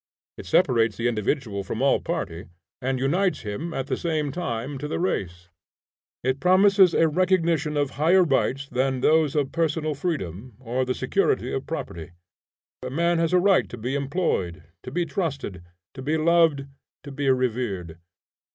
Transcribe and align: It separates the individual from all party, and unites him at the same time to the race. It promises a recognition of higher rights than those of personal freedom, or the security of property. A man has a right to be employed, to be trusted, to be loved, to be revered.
It 0.39 0.47
separates 0.47 0.97
the 0.97 1.07
individual 1.07 1.63
from 1.63 1.79
all 1.83 1.99
party, 1.99 2.45
and 2.81 2.97
unites 2.99 3.41
him 3.41 3.71
at 3.71 3.85
the 3.85 3.95
same 3.95 4.31
time 4.31 4.79
to 4.79 4.87
the 4.87 4.97
race. 4.99 5.47
It 6.23 6.39
promises 6.39 6.95
a 6.95 7.07
recognition 7.07 7.77
of 7.77 7.91
higher 7.91 8.23
rights 8.23 8.67
than 8.67 9.01
those 9.01 9.35
of 9.35 9.51
personal 9.51 9.93
freedom, 9.93 10.55
or 10.59 10.85
the 10.85 10.95
security 10.95 11.53
of 11.53 11.67
property. 11.67 12.13
A 12.81 12.89
man 12.89 13.19
has 13.19 13.31
a 13.31 13.37
right 13.37 13.69
to 13.69 13.77
be 13.77 13.93
employed, 13.93 14.63
to 14.81 14.89
be 14.89 15.05
trusted, 15.05 15.61
to 15.93 16.01
be 16.01 16.17
loved, 16.17 16.65
to 17.03 17.11
be 17.11 17.29
revered. 17.29 17.99